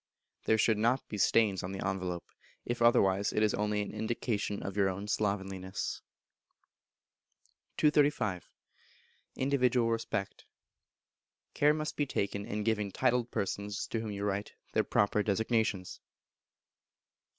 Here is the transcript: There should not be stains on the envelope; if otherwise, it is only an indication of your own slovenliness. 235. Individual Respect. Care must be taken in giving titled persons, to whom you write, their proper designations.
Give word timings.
There 0.45 0.57
should 0.57 0.79
not 0.79 1.07
be 1.09 1.19
stains 1.19 1.61
on 1.61 1.73
the 1.73 1.87
envelope; 1.87 2.25
if 2.65 2.81
otherwise, 2.81 3.31
it 3.31 3.43
is 3.43 3.53
only 3.53 3.83
an 3.83 3.93
indication 3.93 4.63
of 4.63 4.75
your 4.75 4.89
own 4.89 5.07
slovenliness. 5.07 6.01
235. 7.77 8.49
Individual 9.35 9.91
Respect. 9.91 10.45
Care 11.53 11.75
must 11.75 11.95
be 11.97 12.07
taken 12.07 12.47
in 12.47 12.63
giving 12.63 12.91
titled 12.91 13.29
persons, 13.29 13.85
to 13.89 13.99
whom 13.99 14.09
you 14.09 14.23
write, 14.23 14.53
their 14.73 14.83
proper 14.83 15.21
designations. 15.21 15.99